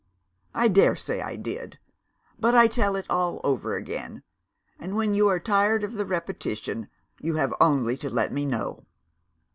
[0.55, 1.77] I dare say I did;
[2.39, 4.23] but I tell it all over again
[4.79, 6.87] and, when you are tired of the repetition,
[7.19, 8.87] you have only to let me know.